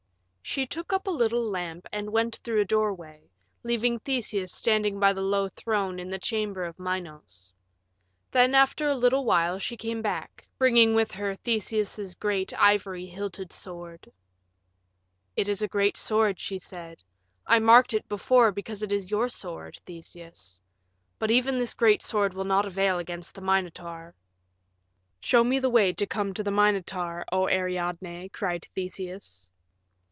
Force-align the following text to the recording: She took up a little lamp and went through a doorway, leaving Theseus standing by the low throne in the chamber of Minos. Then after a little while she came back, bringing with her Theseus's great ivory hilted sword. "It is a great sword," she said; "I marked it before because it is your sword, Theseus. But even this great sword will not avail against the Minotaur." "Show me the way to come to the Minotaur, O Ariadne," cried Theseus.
She 0.43 0.67
took 0.67 0.91
up 0.91 1.07
a 1.07 1.11
little 1.11 1.49
lamp 1.49 1.87
and 1.93 2.11
went 2.11 2.35
through 2.43 2.59
a 2.59 2.65
doorway, 2.65 3.29
leaving 3.63 3.99
Theseus 3.99 4.51
standing 4.53 4.99
by 4.99 5.13
the 5.13 5.21
low 5.21 5.47
throne 5.47 5.97
in 5.97 6.09
the 6.09 6.19
chamber 6.19 6.65
of 6.65 6.77
Minos. 6.77 7.53
Then 8.31 8.53
after 8.53 8.89
a 8.89 8.95
little 8.95 9.23
while 9.23 9.59
she 9.59 9.77
came 9.77 10.01
back, 10.01 10.49
bringing 10.57 10.93
with 10.93 11.11
her 11.13 11.35
Theseus's 11.35 12.15
great 12.15 12.51
ivory 12.59 13.05
hilted 13.05 13.53
sword. 13.53 14.11
"It 15.37 15.47
is 15.47 15.61
a 15.61 15.69
great 15.69 15.95
sword," 15.95 16.37
she 16.37 16.59
said; 16.59 17.01
"I 17.47 17.59
marked 17.59 17.93
it 17.93 18.09
before 18.09 18.51
because 18.51 18.83
it 18.83 18.91
is 18.91 19.09
your 19.09 19.29
sword, 19.29 19.77
Theseus. 19.85 20.61
But 21.17 21.31
even 21.31 21.59
this 21.59 21.73
great 21.73 22.03
sword 22.03 22.33
will 22.33 22.43
not 22.43 22.65
avail 22.65 22.97
against 22.99 23.35
the 23.35 23.41
Minotaur." 23.41 24.15
"Show 25.21 25.45
me 25.45 25.59
the 25.59 25.69
way 25.69 25.93
to 25.93 26.05
come 26.05 26.33
to 26.33 26.43
the 26.43 26.51
Minotaur, 26.51 27.23
O 27.31 27.47
Ariadne," 27.47 28.27
cried 28.27 28.67
Theseus. 28.75 29.49